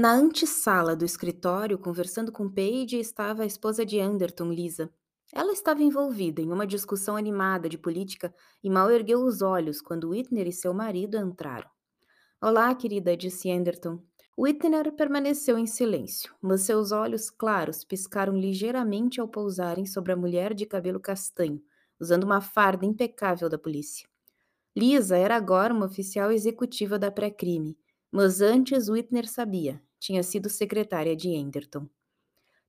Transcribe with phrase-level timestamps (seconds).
[0.00, 4.90] Na antessala do escritório, conversando com Paige, estava a esposa de Anderton, Lisa.
[5.30, 8.34] Ela estava envolvida em uma discussão animada de política
[8.64, 11.68] e mal ergueu os olhos quando Whitner e seu marido entraram.
[12.40, 14.02] Olá, querida, disse Anderton.
[14.38, 20.54] Whitner permaneceu em silêncio, mas seus olhos claros piscaram ligeiramente ao pousarem sobre a mulher
[20.54, 21.60] de cabelo castanho,
[22.00, 24.08] usando uma farda impecável da polícia.
[24.74, 27.76] Lisa era agora uma oficial executiva da pré-crime,
[28.10, 31.86] mas antes Whitner sabia, tinha sido secretária de Anderton.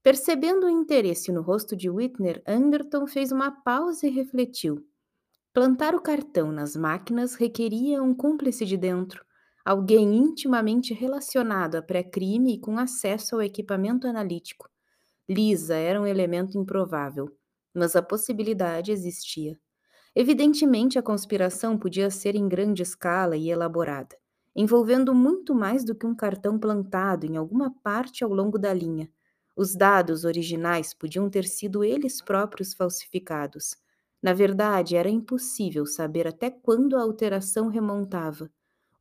[0.03, 4.85] Percebendo o interesse no rosto de Whitner, Anderton fez uma pausa e refletiu.
[5.53, 9.25] Plantar o cartão nas máquinas requeria um cúmplice de dentro,
[9.65, 14.69] alguém intimamente relacionado a pré-crime e com acesso ao equipamento analítico.
[15.29, 17.35] Lisa era um elemento improvável,
[17.73, 19.59] mas a possibilidade existia.
[20.15, 24.17] Evidentemente, a conspiração podia ser em grande escala e elaborada,
[24.55, 29.09] envolvendo muito mais do que um cartão plantado em alguma parte ao longo da linha.
[29.55, 33.75] Os dados originais podiam ter sido eles próprios falsificados.
[34.21, 38.49] Na verdade, era impossível saber até quando a alteração remontava.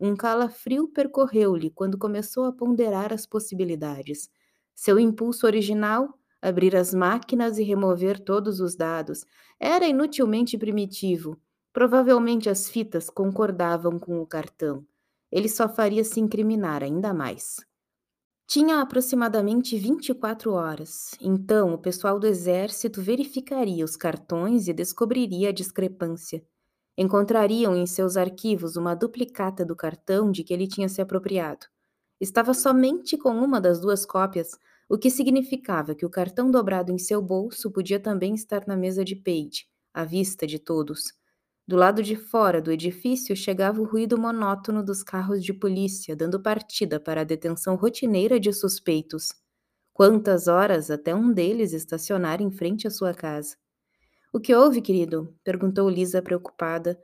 [0.00, 4.30] Um calafrio percorreu-lhe quando começou a ponderar as possibilidades.
[4.74, 9.24] Seu impulso original abrir as máquinas e remover todos os dados.
[9.60, 11.38] Era inutilmente primitivo.
[11.72, 14.86] Provavelmente as fitas concordavam com o cartão.
[15.30, 17.56] Ele só faria se incriminar ainda mais.
[18.48, 25.52] Tinha aproximadamente 24 horas, então o pessoal do exército verificaria os cartões e descobriria a
[25.52, 26.44] discrepância.
[26.98, 31.66] Encontrariam em seus arquivos uma duplicata do cartão de que ele tinha se apropriado.
[32.20, 34.50] Estava somente com uma das duas cópias,
[34.88, 39.04] o que significava que o cartão dobrado em seu bolso podia também estar na mesa
[39.04, 41.19] de Paige, à vista de todos.
[41.70, 46.42] Do lado de fora do edifício chegava o ruído monótono dos carros de polícia, dando
[46.42, 49.28] partida para a detenção rotineira de suspeitos.
[49.92, 53.54] Quantas horas até um deles estacionar em frente à sua casa?
[54.32, 55.32] O que houve, querido?
[55.44, 57.00] perguntou Lisa preocupada.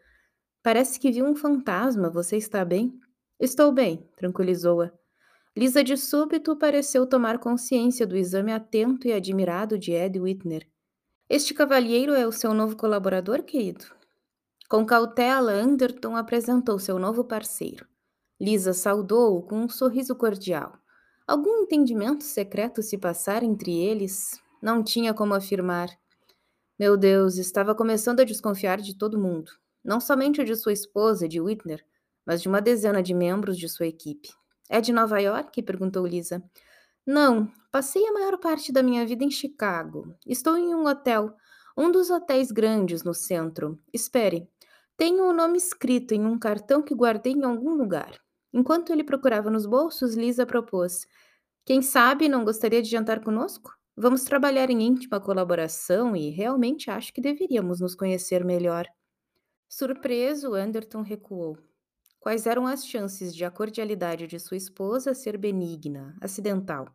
[0.64, 2.10] Parece que viu um fantasma.
[2.10, 2.92] Você está bem?
[3.38, 4.90] Estou bem, tranquilizou-a.
[5.56, 10.66] Lisa de súbito pareceu tomar consciência do exame atento e admirado de Ed Whitner.
[11.30, 13.95] Este cavalheiro é o seu novo colaborador, querido?
[14.68, 17.86] Com cautela, Anderton apresentou seu novo parceiro.
[18.40, 20.76] Lisa saudou-o com um sorriso cordial.
[21.26, 24.40] Algum entendimento secreto se passara entre eles?
[24.60, 25.88] Não tinha como afirmar.
[26.78, 29.52] Meu Deus, estava começando a desconfiar de todo mundo.
[29.84, 31.84] Não somente de sua esposa, de Whitner,
[32.26, 34.28] mas de uma dezena de membros de sua equipe.
[34.68, 35.62] É de Nova York?
[35.62, 36.42] perguntou Lisa.
[37.06, 40.12] Não, passei a maior parte da minha vida em Chicago.
[40.26, 41.32] Estou em um hotel,
[41.76, 43.78] um dos hotéis grandes no centro.
[43.92, 44.50] Espere,
[44.96, 48.18] tenho o nome escrito em um cartão que guardei em algum lugar.
[48.52, 51.06] Enquanto ele procurava nos bolsos, Lisa propôs:
[51.64, 53.70] Quem sabe não gostaria de jantar conosco?
[53.96, 58.86] Vamos trabalhar em íntima colaboração e realmente acho que deveríamos nos conhecer melhor.
[59.68, 61.58] Surpreso, Anderton recuou.
[62.20, 66.86] Quais eram as chances de a cordialidade de sua esposa ser benigna, acidental?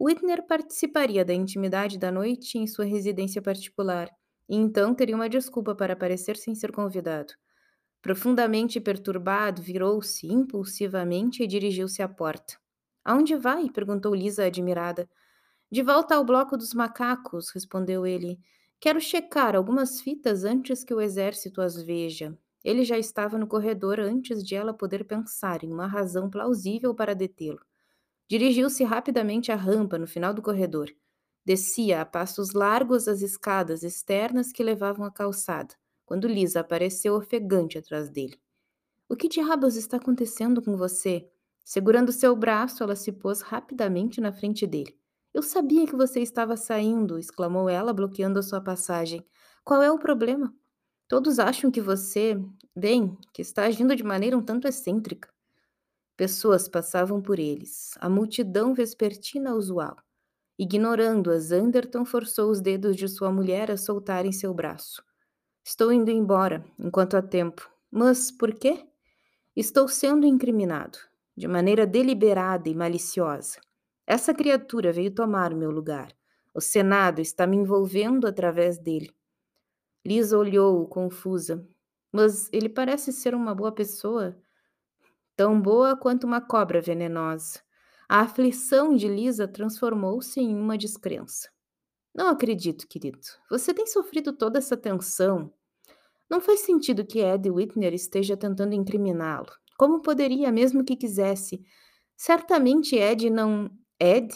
[0.00, 4.08] Whitner participaria da intimidade da noite em sua residência particular,
[4.48, 7.34] e então teria uma desculpa para aparecer sem ser convidado.
[8.00, 12.56] Profundamente perturbado, virou-se impulsivamente e dirigiu-se à porta.
[13.04, 13.68] Aonde vai?
[13.70, 15.08] perguntou Lisa, admirada.
[15.70, 18.38] De volta ao bloco dos macacos, respondeu ele.
[18.80, 22.38] Quero checar algumas fitas antes que o exército as veja.
[22.64, 27.14] Ele já estava no corredor antes de ela poder pensar em uma razão plausível para
[27.14, 27.60] detê-lo.
[28.28, 30.90] Dirigiu-se rapidamente à rampa no final do corredor.
[31.48, 37.78] Descia a passos largos as escadas externas que levavam à calçada, quando Lisa apareceu ofegante
[37.78, 38.38] atrás dele.
[39.08, 41.26] O que diabos está acontecendo com você?
[41.64, 44.94] Segurando seu braço, ela se pôs rapidamente na frente dele.
[45.32, 49.24] Eu sabia que você estava saindo, exclamou ela, bloqueando a sua passagem.
[49.64, 50.54] Qual é o problema?
[51.08, 52.38] Todos acham que você,
[52.76, 55.32] bem, que está agindo de maneira um tanto excêntrica.
[56.14, 59.96] Pessoas passavam por eles, a multidão vespertina usual.
[60.58, 65.02] Ignorando-as, Anderton forçou os dedos de sua mulher a soltarem seu braço.
[65.64, 67.70] Estou indo embora, enquanto há tempo.
[67.90, 68.84] Mas por quê?
[69.54, 70.98] Estou sendo incriminado,
[71.36, 73.60] de maneira deliberada e maliciosa.
[74.06, 76.12] Essa criatura veio tomar meu lugar.
[76.54, 79.14] O Senado está me envolvendo através dele.
[80.04, 81.64] Lisa olhou-o confusa.
[82.10, 84.36] Mas ele parece ser uma boa pessoa.
[85.36, 87.60] Tão boa quanto uma cobra venenosa.
[88.08, 91.50] A aflição de Lisa transformou-se em uma descrença.
[92.14, 93.18] Não acredito, querido.
[93.50, 95.52] Você tem sofrido toda essa tensão.
[96.28, 99.52] Não faz sentido que Ed Whitner esteja tentando incriminá-lo.
[99.76, 101.62] Como poderia, mesmo que quisesse?
[102.16, 103.70] Certamente Ed não.
[104.00, 104.34] Ed?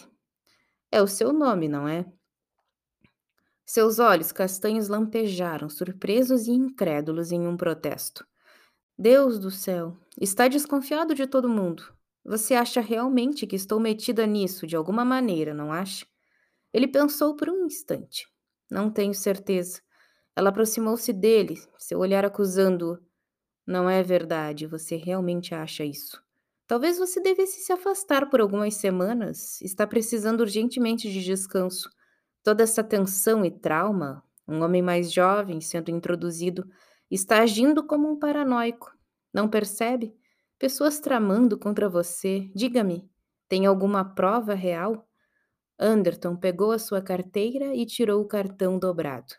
[0.90, 2.04] É o seu nome, não é?
[3.64, 8.26] Seus olhos castanhos lampejaram, surpresos e incrédulos em um protesto.
[8.98, 11.82] Deus do céu, está desconfiado de todo mundo.
[12.24, 16.06] Você acha realmente que estou metida nisso de alguma maneira, não acha?
[16.72, 18.26] Ele pensou por um instante.
[18.70, 19.80] Não tenho certeza.
[20.34, 22.98] Ela aproximou-se dele, seu olhar acusando-o.
[23.66, 26.22] Não é verdade, você realmente acha isso.
[26.66, 29.60] Talvez você devesse se afastar por algumas semanas.
[29.60, 31.90] Está precisando urgentemente de descanso.
[32.42, 36.66] Toda essa tensão e trauma, um homem mais jovem sendo introduzido,
[37.10, 38.90] está agindo como um paranoico.
[39.34, 40.16] Não percebe?
[40.62, 42.48] Pessoas tramando contra você.
[42.54, 43.10] Diga-me,
[43.48, 45.08] tem alguma prova real?
[45.76, 49.34] Anderton pegou a sua carteira e tirou o cartão dobrado.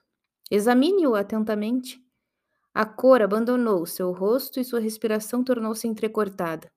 [0.51, 1.97] Examine-o atentamente.
[2.73, 6.69] A cor abandonou seu rosto e sua respiração tornou-se entrecortada.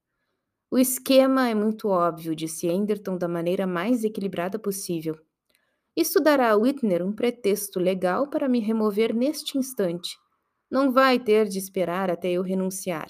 [0.71, 5.19] O esquema é muito óbvio, disse Anderton da maneira mais equilibrada possível.
[5.97, 10.17] Isso dará a Whitner um pretexto legal para me remover neste instante.
[10.71, 13.09] Não vai ter de esperar até eu renunciar.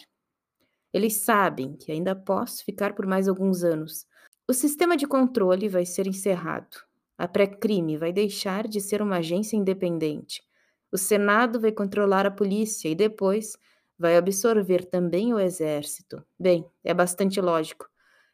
[0.96, 4.06] Eles sabem que ainda posso ficar por mais alguns anos.
[4.48, 6.74] O sistema de controle vai ser encerrado.
[7.18, 10.42] A pré-crime vai deixar de ser uma agência independente.
[10.90, 13.58] O Senado vai controlar a polícia e depois
[13.98, 16.24] vai absorver também o exército.
[16.40, 17.86] Bem, é bastante lógico.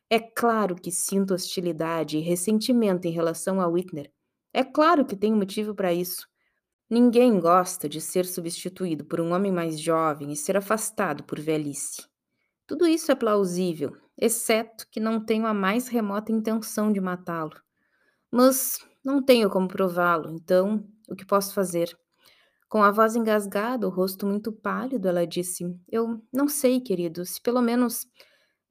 [0.08, 4.08] É claro que sinto hostilidade e ressentimento em relação a Whitner.
[4.54, 6.28] É claro que tenho motivo para isso.
[6.88, 12.11] Ninguém gosta de ser substituído por um homem mais jovem e ser afastado por velhice.
[12.72, 17.52] Tudo isso é plausível, exceto que não tenho a mais remota intenção de matá-lo.
[18.30, 21.94] Mas não tenho como prová-lo, então o que posso fazer?
[22.70, 27.42] Com a voz engasgada, o rosto muito pálido, ela disse: Eu não sei, querido, se
[27.42, 28.06] pelo menos.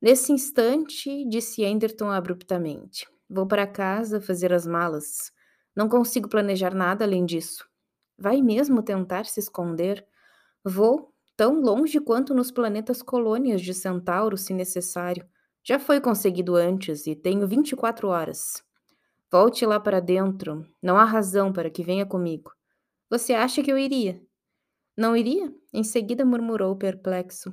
[0.02, 5.32] Nesse instante, disse Anderton abruptamente: Vou para casa fazer as malas.
[5.76, 7.64] Não consigo planejar nada além disso.
[8.18, 10.04] Vai mesmo tentar se esconder?
[10.66, 11.11] Vou,
[11.42, 15.28] tão longe quanto nos planetas colônias de Centauro, se necessário.
[15.64, 18.64] Já foi conseguido antes e tenho 24 horas.
[19.32, 20.64] Volte lá para dentro.
[20.80, 22.52] Não há razão para que venha comigo.
[23.10, 24.22] Você acha que eu iria?
[24.96, 25.52] Não iria?
[25.74, 27.52] Em seguida murmurou perplexo.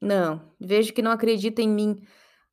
[0.00, 2.02] Não, vejo que não acredita em mim.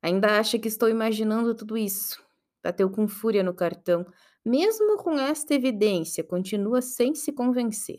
[0.00, 2.24] Ainda acha que estou imaginando tudo isso.
[2.62, 4.06] Bateu com fúria no cartão.
[4.44, 7.98] Mesmo com esta evidência, continua sem se convencer.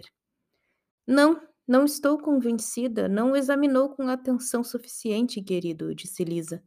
[1.06, 3.10] Não, não estou convencida.
[3.10, 6.64] Não o examinou com atenção suficiente, querido, disse Lisa.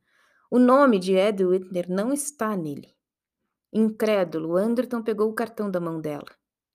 [0.50, 2.94] O nome de Ed Whitner não está nele.
[3.72, 6.26] Incrédulo, Anderton pegou o cartão da mão dela.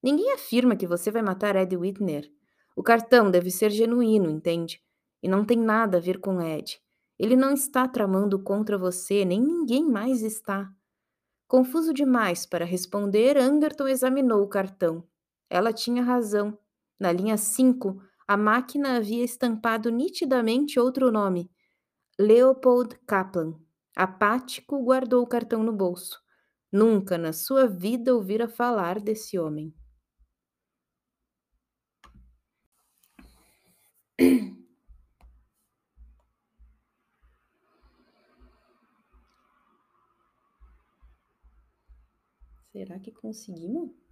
[0.02, 2.28] Ninguém afirma que você vai matar Ed Whitner.
[2.76, 4.82] O cartão deve ser genuíno, entende?
[5.22, 6.80] E não tem nada a ver com Ed.
[7.20, 10.70] Ele não está tramando contra você, nem ninguém mais está.
[11.48, 15.04] Confuso demais para responder, Anderton examinou o cartão.
[15.50, 16.58] Ela tinha razão.
[17.00, 21.52] Na linha 5, a máquina havia estampado nitidamente outro nome:
[22.20, 23.54] Leopold Kaplan.
[23.96, 26.22] Apático, guardou o cartão no bolso.
[26.72, 29.74] Nunca na sua vida ouvira falar desse homem.
[42.72, 44.05] Será que conseguimos?